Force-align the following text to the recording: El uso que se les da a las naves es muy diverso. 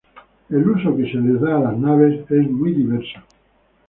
El 0.49 0.67
uso 0.67 0.97
que 0.97 1.03
se 1.11 1.19
les 1.19 1.39
da 1.39 1.57
a 1.57 1.59
las 1.59 1.77
naves 1.77 2.21
es 2.31 2.49
muy 2.49 2.71
diverso. 2.73 3.19